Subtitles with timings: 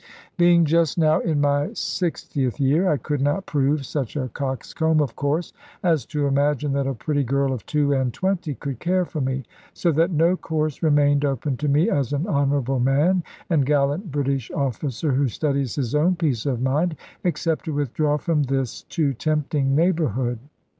[0.35, 5.15] Being just now in my sixtieth year, I could not prove such a coxcomb, of
[5.15, 9.21] course, as to imagine that a pretty girl of two and twenty could care for
[9.21, 9.43] me,
[9.75, 14.49] so that no course remained open to me as an honourable man and gallant British
[14.55, 19.75] officer who studies his own peace of mind, except to withdraw from this too tempting
[19.75, 20.39] neighbourhood.